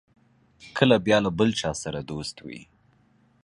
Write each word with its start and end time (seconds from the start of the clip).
کله 0.77 0.95
بیا 1.05 1.17
له 1.25 1.29
بل 1.39 1.49
چا 1.61 1.71
سره 1.83 1.99
دوست 2.11 2.35
وي. 2.45 2.61